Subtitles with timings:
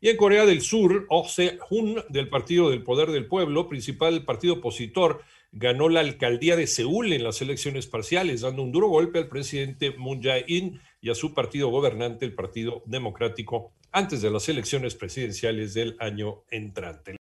[0.00, 4.54] Y en Corea del Sur, Oh Se-hun, del Partido del Poder del Pueblo, principal partido
[4.54, 5.22] opositor,
[5.52, 9.92] ganó la alcaldía de Seúl en las elecciones parciales, dando un duro golpe al presidente
[9.96, 15.72] Moon Jae-in y a su partido gobernante, el Partido Democrático, antes de las elecciones presidenciales
[15.72, 17.12] del año entrante.